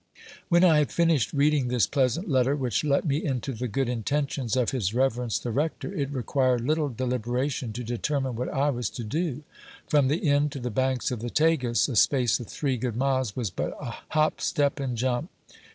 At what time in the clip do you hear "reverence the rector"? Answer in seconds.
4.95-5.93